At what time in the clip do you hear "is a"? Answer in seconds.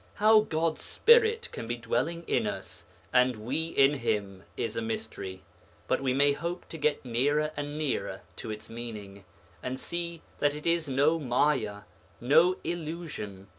4.57-4.81